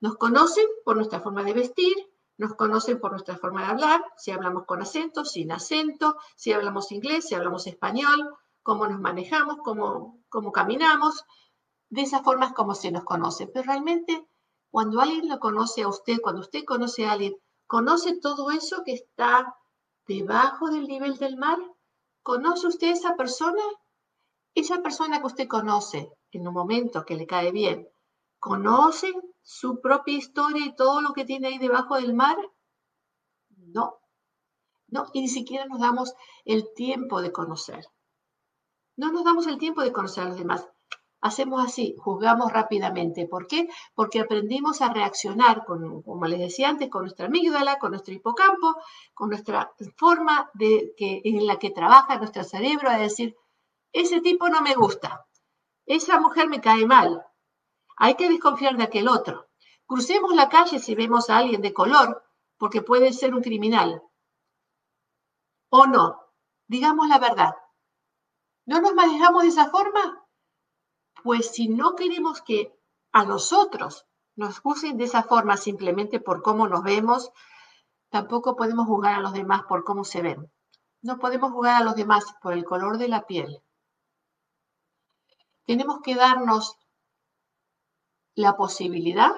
[0.00, 1.94] Nos conocen por nuestra forma de vestir,
[2.36, 6.92] nos conocen por nuestra forma de hablar, si hablamos con acento, sin acento, si hablamos
[6.92, 11.24] inglés, si hablamos español, cómo nos manejamos, cómo, cómo caminamos.
[11.90, 13.46] De esa forma es como se nos conoce.
[13.46, 14.26] Pero realmente,
[14.70, 18.92] cuando alguien lo conoce a usted, cuando usted conoce a alguien, ¿conoce todo eso que
[18.92, 19.56] está
[20.06, 21.58] debajo del nivel del mar?
[22.22, 23.62] ¿Conoce usted a esa persona?
[24.54, 27.88] Esa persona que usted conoce en un momento que le cae bien,
[28.38, 32.36] ¿conoce su propia historia y todo lo que tiene ahí debajo del mar?
[33.56, 33.98] No,
[34.88, 37.86] no, y ni siquiera nos damos el tiempo de conocer.
[38.98, 40.68] No nos damos el tiempo de conocer a los demás.
[41.20, 43.28] Hacemos así, juzgamos rápidamente.
[43.28, 43.68] ¿Por qué?
[43.94, 48.74] Porque aprendimos a reaccionar, con, como les decía antes, con nuestra amígdala, con nuestro hipocampo,
[49.14, 53.36] con nuestra forma de, que, en la que trabaja nuestro cerebro, a decir,
[53.92, 55.26] ese tipo no me gusta,
[55.86, 57.24] esa mujer me cae mal,
[57.96, 59.46] hay que desconfiar de aquel otro.
[59.86, 62.24] Crucemos la calle si vemos a alguien de color,
[62.56, 64.02] porque puede ser un criminal.
[65.70, 66.20] O no,
[66.66, 67.54] digamos la verdad.
[68.68, 70.26] ¿No nos manejamos de esa forma?
[71.22, 72.78] Pues si no queremos que
[73.12, 74.04] a nosotros
[74.36, 77.32] nos juzguen de esa forma simplemente por cómo nos vemos,
[78.10, 80.52] tampoco podemos juzgar a los demás por cómo se ven.
[81.00, 83.62] No podemos juzgar a los demás por el color de la piel.
[85.64, 86.76] Tenemos que darnos
[88.34, 89.32] la posibilidad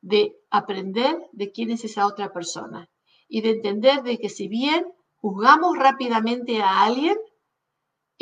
[0.00, 2.90] de aprender de quién es esa otra persona
[3.28, 7.16] y de entender de que si bien juzgamos rápidamente a alguien,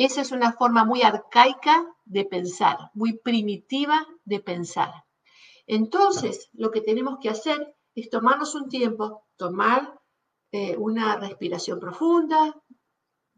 [0.05, 4.91] esa es una forma muy arcaica de pensar, muy primitiva de pensar.
[5.67, 9.99] Entonces, lo que tenemos que hacer es tomarnos un tiempo, tomar
[10.51, 12.55] eh, una respiración profunda,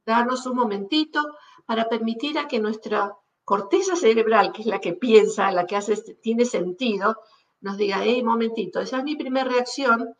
[0.06, 1.21] darnos un momentito
[1.65, 5.80] para permitir a que nuestra corteza cerebral, que es la que piensa, la que
[6.21, 7.17] tiene sentido,
[7.62, 10.15] nos diga, hey, momentito, esa es mi primera reacción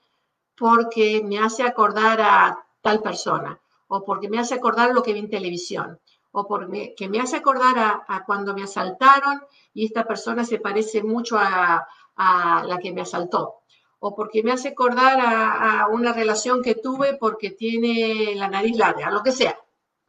[0.56, 5.20] porque me hace acordar a tal persona, o porque me hace acordar lo que vi
[5.20, 6.00] en televisión,
[6.34, 9.42] o porque me hace acordar a, cuando me asaltaron
[9.74, 13.62] y esta persona se parece mucho a, la que me asaltó,
[14.00, 18.78] o porque me hace acordar a, a, una relación que tuve porque tiene la nariz
[18.78, 19.58] larga, lo que sea,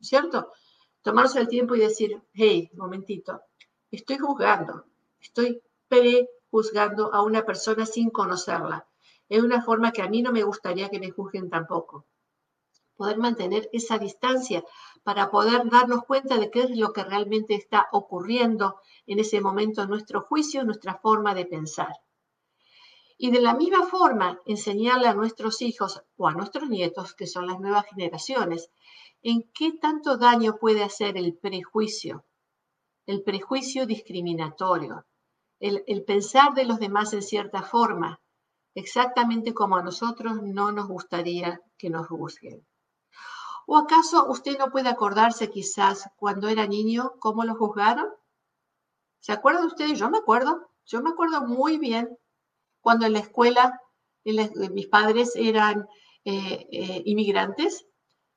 [0.00, 0.50] ¿cierto?
[1.04, 3.42] tomarse el tiempo y decir, hey, momentito,
[3.90, 4.86] estoy juzgando,
[5.20, 8.86] estoy prejuzgando a una persona sin conocerla.
[9.28, 12.06] Es una forma que a mí no me gustaría que me juzguen tampoco.
[12.96, 14.64] Poder mantener esa distancia
[15.02, 19.82] para poder darnos cuenta de qué es lo que realmente está ocurriendo en ese momento
[19.82, 21.94] en nuestro juicio, nuestra forma de pensar.
[23.16, 27.46] Y de la misma forma, enseñarle a nuestros hijos o a nuestros nietos, que son
[27.46, 28.70] las nuevas generaciones,
[29.22, 32.24] en qué tanto daño puede hacer el prejuicio,
[33.06, 35.06] el prejuicio discriminatorio,
[35.60, 38.20] el, pensar de los demás en cierta forma,
[38.74, 42.66] exactamente como a nosotros no nos gustaría que nos juzguen.
[43.66, 48.08] ¿O acaso usted no puede acordarse quizás cuando era niño cómo lo juzgaron?
[49.20, 49.98] ¿Se acuerdan ustedes?
[49.98, 52.18] Yo me acuerdo, yo me acuerdo muy bien
[52.80, 53.80] cuando en la escuela
[54.24, 55.88] mis padres eran
[56.24, 57.86] eh, eh, inmigrantes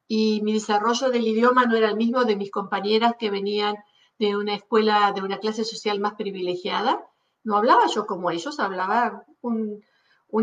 [0.07, 3.75] y mi desarrollo del idioma no era el mismo de mis compañeras que venían
[4.19, 7.05] de una escuela, de una clase social más privilegiada.
[7.43, 9.83] No hablaba yo como ellos, hablaba un,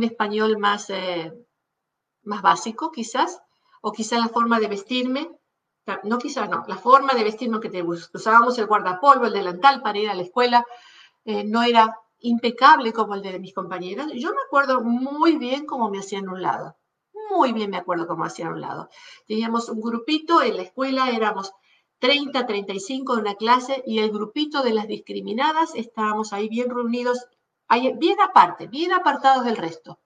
[0.03, 1.33] español más, eh,
[2.23, 3.41] más básico quizás,
[3.87, 5.23] o quizás la forma de vestirme,
[6.11, 7.85] no quizás no, la forma de vestirme que
[8.21, 10.65] usábamos el guardapolvo, el delantal para ir a la escuela,
[11.25, 11.85] eh, no era
[12.21, 14.09] impecable como el de mis compañeras.
[14.15, 16.77] Yo me acuerdo muy bien cómo me hacían un lado
[17.31, 18.89] muy bien me acuerdo cómo hacía a un lado.
[19.27, 21.53] Teníamos un grupito en la escuela, éramos
[21.99, 27.27] 30, 35 de una clase y el grupito de las discriminadas estábamos ahí bien reunidos,
[27.99, 29.99] bien aparte, bien apartados del resto.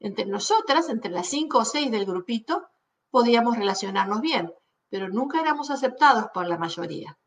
[0.00, 2.68] Entre nosotras, entre las 5 o 6 del grupito,
[3.10, 4.52] podíamos relacionarnos bien,
[4.90, 7.18] pero nunca éramos aceptados por la mayoría.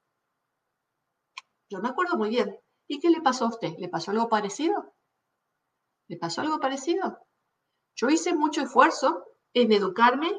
[1.70, 2.58] Yo me acuerdo muy bien.
[2.88, 3.74] ¿Y qué le pasó a usted?
[3.78, 4.94] ¿Le pasó algo parecido?
[6.08, 7.20] ¿Le pasó algo parecido?
[7.96, 10.32] Yo hice mucho esfuerzo en educarme,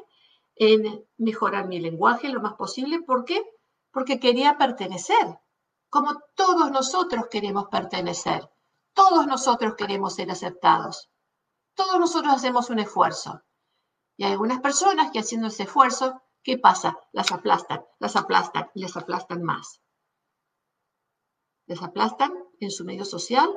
[0.55, 3.01] en mejorar mi lenguaje lo más posible.
[3.01, 3.43] ¿Por qué?
[3.91, 5.39] Porque quería pertenecer,
[5.89, 8.49] como todos nosotros queremos pertenecer.
[8.93, 11.10] Todos nosotros queremos ser aceptados.
[11.75, 13.41] Todos nosotros hacemos un esfuerzo.
[14.17, 16.97] Y hay algunas personas que haciendo ese esfuerzo, ¿qué pasa?
[17.11, 19.81] Las aplastan, las aplastan y les aplastan más.
[21.65, 23.49] Las aplastan en su medio social,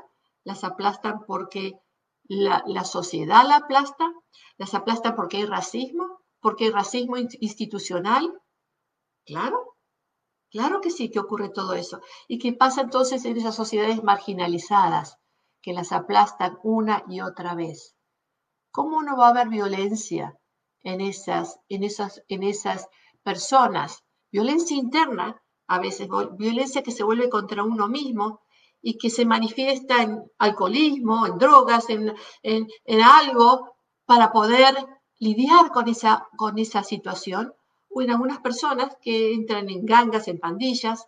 [0.44, 1.78] las aplastan porque
[2.24, 4.10] la, la sociedad la aplasta,
[4.56, 8.40] las aplastan porque hay racismo, porque hay racismo institucional.
[9.26, 9.76] Claro,
[10.50, 12.00] claro que sí que ocurre todo eso.
[12.28, 15.18] ¿Y qué pasa entonces en esas sociedades marginalizadas
[15.60, 17.93] que las aplastan una y otra vez?
[18.74, 20.36] ¿Cómo no va a haber violencia
[20.82, 22.88] en esas, en esas, en esas
[23.22, 24.02] personas?
[24.32, 28.40] Violencia interna, a veces violencia que se vuelve contra uno mismo
[28.82, 34.74] y que se manifiesta en alcoholismo, en drogas, en, en, en algo para poder
[35.20, 37.54] lidiar con esa, con esa situación,
[37.88, 41.06] o en algunas personas que entran en gangas, en pandillas.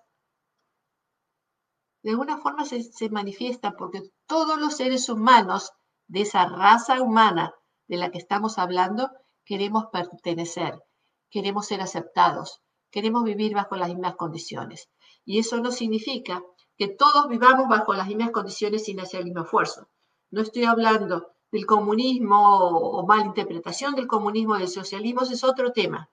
[2.05, 5.73] De alguna forma se, se manifiesta porque todos los seres humanos
[6.09, 7.55] de esa raza humana
[7.89, 9.11] de la que estamos hablando
[9.45, 10.83] queremos pertenecer,
[11.31, 14.91] queremos ser aceptados, queremos vivir bajo las mismas condiciones.
[15.25, 16.43] Y eso no significa
[16.77, 19.89] que todos vivamos bajo las mismas condiciones sin hacer el mismo esfuerzo.
[20.31, 26.11] No estoy hablando del comunismo o mala interpretación del comunismo, del socialismo, es otro tema.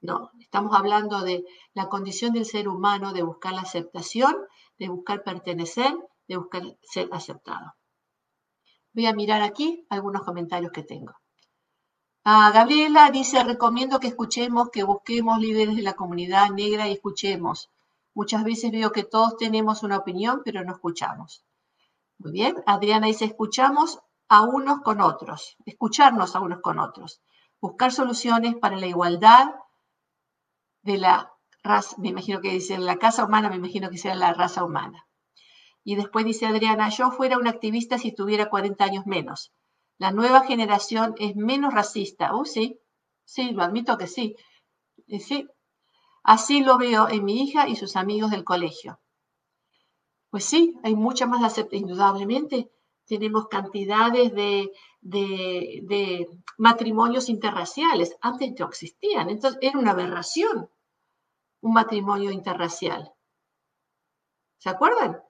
[0.00, 1.44] No, estamos hablando de
[1.74, 4.34] la condición del ser humano de buscar la aceptación,
[4.78, 5.94] de buscar pertenecer,
[6.28, 7.74] de buscar ser aceptado.
[8.94, 11.14] Voy a mirar aquí algunos comentarios que tengo.
[12.24, 17.70] Ah, Gabriela dice, recomiendo que escuchemos, que busquemos líderes de la comunidad negra y escuchemos.
[18.14, 21.44] Muchas veces veo que todos tenemos una opinión, pero no escuchamos.
[22.18, 27.20] Muy bien, Adriana dice, escuchamos a unos con otros, escucharnos a unos con otros,
[27.60, 29.54] buscar soluciones para la igualdad
[30.82, 34.32] de la raza, me imagino que dice la casa humana, me imagino que sea la
[34.32, 35.06] raza humana.
[35.84, 39.52] Y después dice Adriana, yo fuera una activista si tuviera 40 años menos.
[39.98, 42.34] La nueva generación es menos racista.
[42.34, 42.80] Oh, sí,
[43.24, 44.36] sí, lo admito que sí.
[45.18, 45.48] Sí,
[46.22, 49.00] así lo veo en mi hija y sus amigos del colegio.
[50.30, 52.70] Pues sí, hay mucha más aceptación, indudablemente
[53.06, 54.70] tenemos cantidades de,
[56.56, 58.16] matrimonios interraciales.
[58.20, 60.70] Antes no existían, entonces era una aberración
[61.62, 63.12] un matrimonio interracial.
[64.58, 65.22] ¿Se acuerdan?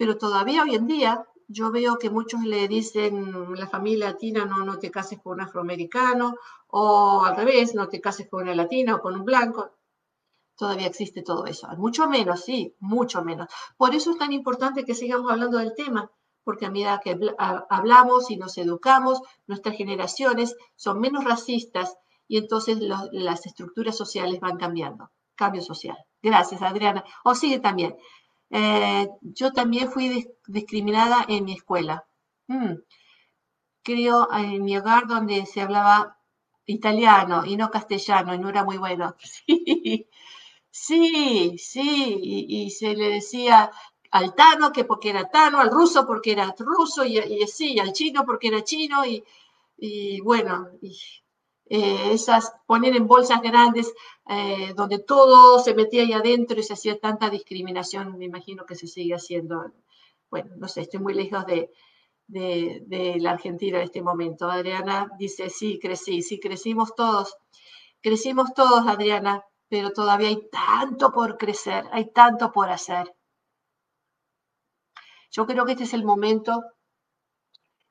[0.00, 4.64] Pero todavía hoy en día yo veo que muchos le dicen la familia latina no,
[4.64, 6.36] no te cases con un afroamericano
[6.68, 9.72] o al revés, no te cases con una latina o con un blanco.
[10.56, 11.68] Todavía existe todo eso.
[11.76, 13.48] Mucho menos, sí, mucho menos.
[13.76, 16.10] Por eso es tan importante que sigamos hablando del tema,
[16.44, 17.20] porque a medida que
[17.68, 21.94] hablamos y nos educamos, nuestras generaciones son menos racistas
[22.26, 25.10] y entonces las estructuras sociales van cambiando.
[25.34, 25.98] Cambio social.
[26.22, 27.04] Gracias, Adriana.
[27.22, 27.96] O sigue también.
[28.50, 32.04] Eh, yo también fui discriminada en mi escuela.
[32.48, 32.74] Mm.
[33.82, 36.18] Creo en mi hogar donde se hablaba
[36.66, 39.16] italiano y no castellano y no era muy bueno.
[40.72, 43.72] Sí, sí, y se le decía
[44.10, 48.24] al tano que porque era tano, al ruso porque era ruso, y, así, al chino
[48.24, 50.68] porque era chino, y, bueno,
[51.70, 53.94] eh, esas, poner en bolsas grandes
[54.28, 58.74] eh, donde todo se metía ahí adentro y se hacía tanta discriminación, me imagino que
[58.74, 59.72] se sigue haciendo.
[60.30, 61.70] Bueno, no sé, estoy muy lejos de,
[62.26, 64.50] de la Argentina en este momento.
[64.50, 67.36] Adriana dice, sí, crecí, sí, crecimos todos,
[68.00, 73.14] crecimos todos, Adriana, pero todavía hay tanto por crecer, hay tanto por hacer.
[75.30, 76.64] Yo creo que este es el momento,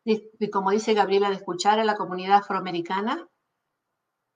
[0.03, 3.29] de, como dice Gabriela, de escuchar a la comunidad afroamericana,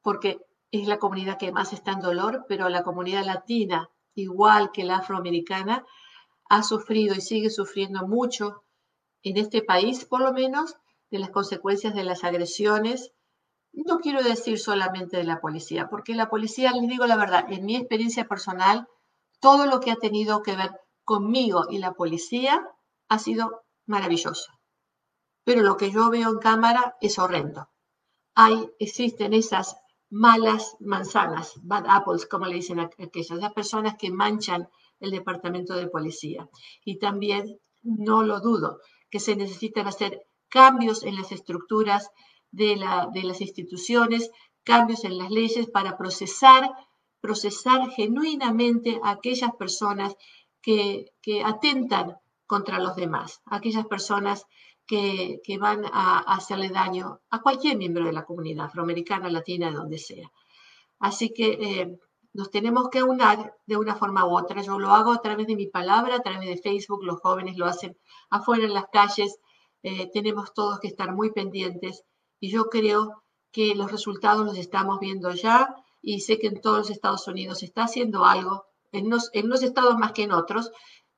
[0.04, 4.84] porque es la comunidad que más está en dolor, pero la comunidad latina, igual que
[4.84, 5.86] la afroamericana,
[6.50, 8.64] ha sufrido y sigue sufriendo mucho
[9.24, 10.76] en este país, por lo menos,
[11.10, 13.12] de las consecuencias de las agresiones.
[13.72, 17.66] No quiero decir solamente de la policía, porque la policía, les digo la verdad, en
[17.66, 18.88] mi experiencia personal,
[19.40, 20.72] todo lo que ha tenido que ver
[21.04, 22.68] conmigo y la policía
[23.10, 24.52] ha sido maravilloso.
[25.44, 27.70] Pero lo que yo veo en cámara es horrendo.
[28.36, 29.78] Hay, existen esas
[30.14, 35.88] malas manzanas, bad apples, como le dicen aquellas, las personas que manchan el departamento de
[35.88, 36.48] policía.
[36.86, 42.12] Y también, no lo dudo, que se necesitan hacer cambios en las estructuras
[42.52, 44.30] de, la, de las instituciones,
[44.64, 46.72] cambios en las leyes para procesar,
[47.20, 50.16] procesar genuinamente a aquellas personas
[50.62, 54.46] que, que atentan contra los demás, aquellas personas
[54.86, 59.98] que, van a, hacerle daño a cualquier miembro de la comunidad afroamericana, latina, de donde
[59.98, 60.32] sea.
[61.00, 62.00] Así que eh,
[62.34, 64.62] nos tenemos que aunar de una forma u otra.
[64.62, 67.66] Yo lo hago a través de mi palabra, a través de Facebook, los jóvenes lo
[67.66, 67.98] hacen
[68.30, 69.40] afuera en las calles.
[69.84, 72.04] Eh, tenemos todos que estar muy pendientes
[72.40, 76.80] y yo creo que los resultados los estamos viendo ya y sé que en todos
[76.80, 80.72] los Estados Unidos se está haciendo algo, en en unos estados más que en otros,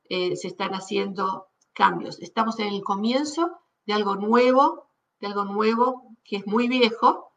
[0.10, 2.20] eh, se están haciendo cambios.
[2.20, 4.88] Estamos en el comienzo de algo nuevo,
[5.20, 7.32] de algo nuevo que es muy viejo,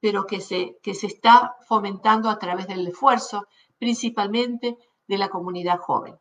[0.00, 4.76] pero que se, que se está fomentando a través del esfuerzo, principalmente
[5.08, 6.16] de la comunidad joven.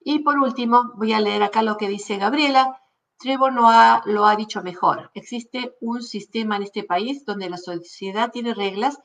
[0.00, 2.82] Y por último, voy a leer acá lo que dice Gabriela.
[3.18, 3.70] Trevor no
[4.04, 5.10] lo ha dicho mejor.
[5.14, 8.98] Existe un sistema en este país donde la sociedad tiene reglas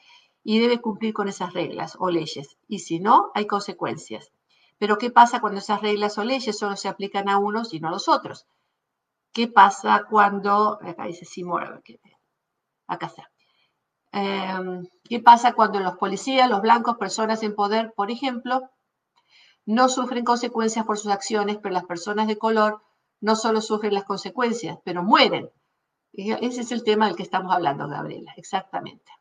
[0.44, 2.58] y debe cumplir con esas reglas o leyes.
[2.68, 4.32] Y si no, hay consecuencias.
[4.78, 7.88] Pero ¿qué pasa cuando esas reglas o leyes solo se aplican a unos y no
[7.88, 8.46] a los otros?
[9.32, 11.82] ¿Qué pasa cuando, acá dice Seymour,
[12.88, 13.32] acá está.
[14.12, 18.70] Em, ¿Qué pasa cuando los policías, los blancos, personas en poder, por ejemplo,
[19.66, 22.82] no sufren consecuencias por sus acciones, pero las personas de color
[23.20, 25.50] no solo sufren las consecuencias, pero mueren?
[26.14, 29.12] Ese es el tema del que estamos hablando, Gabriela, exactamente.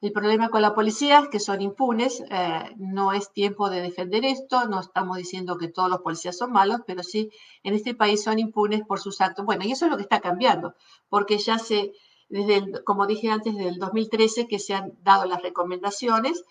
[0.00, 4.24] El problema con la policía es que son impunes, eh, no es tiempo de defender
[4.24, 7.30] esto, no estamos diciendo que todos los policías son malos, pero sí
[7.62, 9.44] en este país son impunes por sus actos.
[9.44, 10.74] Bueno, y eso es lo que está cambiando,
[11.10, 11.92] porque ya se,
[12.30, 16.44] desde como dije antes, desde el 2013 que se han dado las recomendaciones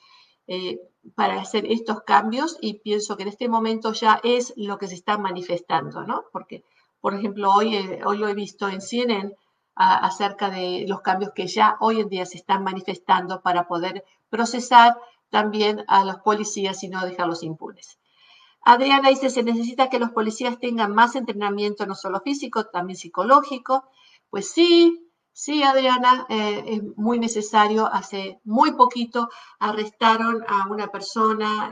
[0.45, 0.79] eh,
[1.15, 4.95] para hacer estos cambios y pienso que en este momento ya es lo que se
[4.95, 6.25] está manifestando, ¿no?
[6.31, 6.63] Porque,
[7.01, 9.35] por ejemplo, hoy, eh, hoy lo he visto en CNN,
[9.79, 14.97] acerca de los cambios que ya hoy en día se están manifestando para poder procesar
[15.29, 17.97] también a los policías y no dejarlos impunes.
[18.61, 23.87] Adriana dice, se necesita que los policías tengan más entrenamiento, no solo físico, también psicológico.
[24.29, 27.87] Pues sí, sí, Adriana, eh, es muy necesario.
[27.87, 31.71] Hace muy poquito arrestaron a una persona,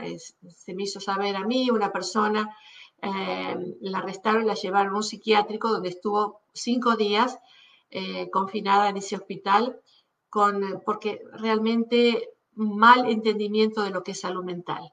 [0.56, 2.56] se me hizo saber a mí, una persona,
[3.02, 7.38] eh, la arrestaron y la llevaron a un psiquiátrico donde estuvo cinco días
[7.90, 9.80] eh, confinada en ese hospital
[10.28, 14.92] con, porque realmente mal entendimiento de lo que es salud mental.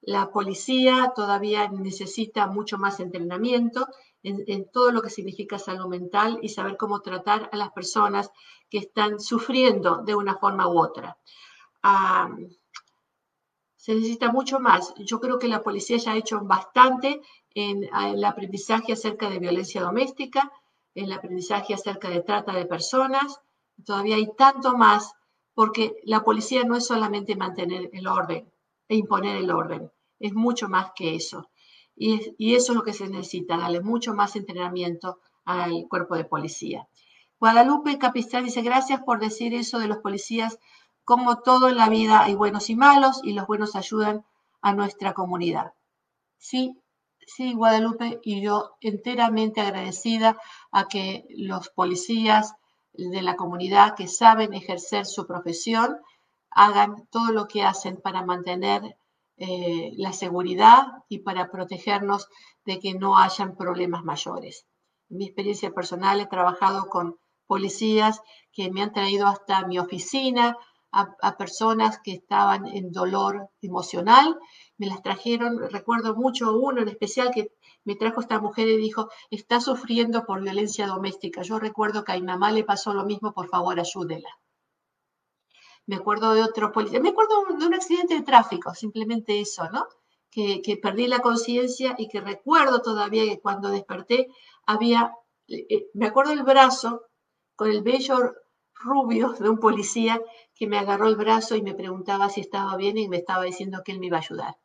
[0.00, 3.86] La policía todavía necesita mucho más entrenamiento
[4.24, 8.30] en, todo lo que significa salud mental y saber cómo tratar a las personas
[8.68, 11.16] que están sufriendo de una forma u otra.
[13.76, 14.94] se necesita mucho más.
[14.98, 17.20] Yo creo que la policía ya ha hecho bastante
[17.54, 20.50] en el aprendizaje acerca de violencia doméstica,
[20.94, 23.40] el aprendizaje acerca de trata de personas.
[23.84, 25.14] Todavía hay tanto más
[25.54, 28.50] porque la policía no es solamente mantener el orden
[28.88, 31.50] e imponer el orden, es mucho más que eso.
[31.94, 36.24] Y, y eso es lo que se necesita, darle mucho más entrenamiento al cuerpo de
[36.24, 36.88] policía.
[37.38, 40.58] Guadalupe Capistrán dice, gracias por decir eso de los policías,
[41.04, 44.24] como todo en la vida hay buenos y malos y los buenos ayudan
[44.60, 45.72] a nuestra comunidad.
[46.38, 46.76] Sí,
[47.26, 50.36] Sí, Guadalupe, y yo enteramente agradecida
[50.70, 52.54] a que los policías
[52.92, 55.96] de la comunidad que saben ejercer su profesión
[56.50, 58.96] hagan todo lo que hacen para mantener
[59.36, 62.28] eh, la seguridad y para protegernos
[62.64, 64.66] de que no hayan problemas mayores.
[65.08, 68.20] En mi experiencia personal he trabajado con policías
[68.52, 70.56] que me han traído hasta mi oficina
[70.94, 74.38] a personas que estaban en dolor emocional
[74.82, 77.52] me las trajeron, recuerdo mucho uno en especial que
[77.84, 81.42] me trajo esta mujer y dijo, está sufriendo por violencia doméstica.
[81.42, 84.40] Yo recuerdo que a mi mamá le pasó lo mismo, por favor, ayúdela.
[85.86, 89.86] Me acuerdo de otro policía, me acuerdo de un accidente de tráfico, simplemente eso, ¿no?
[90.32, 94.30] Que, perdí la conciencia y que recuerdo todavía que cuando desperté
[94.66, 95.14] había,
[95.46, 97.02] eh, me acuerdo el brazo
[97.54, 98.32] con el vello
[98.74, 100.20] rubio de un policía
[100.56, 103.82] que me agarró el brazo y me preguntaba si estaba bien y me estaba diciendo
[103.84, 104.56] que él me iba a ayudar.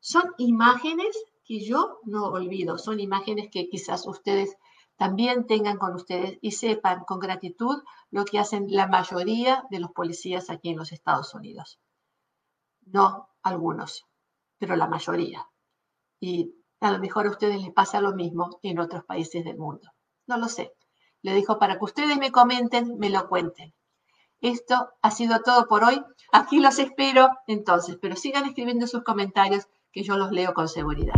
[0.00, 4.56] Son imágenes que yo no olvido, son imágenes que quizás ustedes
[4.96, 9.92] también tengan con ustedes y sepan con gratitud lo que hacen la mayoría de los
[9.92, 11.80] policías aquí en los Estados Unidos.
[12.84, 14.06] No algunos,
[14.58, 15.46] pero la mayoría.
[16.18, 19.90] Y a lo mejor a ustedes les pasa lo mismo en otros países del mundo.
[20.26, 20.72] No lo sé.
[21.22, 23.74] Le dijo para que ustedes me comenten, me lo cuenten.
[24.40, 26.02] Esto ha sido todo por hoy.
[26.32, 31.14] Aquí los espero entonces, pero sigan escribiendo sus comentarios que yo los leo con seguridad.